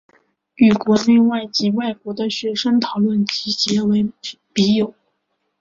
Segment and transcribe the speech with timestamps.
[0.55, 4.11] 与国内及外国的学生讨论及结为
[4.51, 4.95] 笔友。